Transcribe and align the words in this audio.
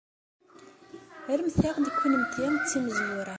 Rremt-aɣ-d 1.35 1.87
kennemti 1.91 2.47
d 2.53 2.63
timezwura. 2.69 3.29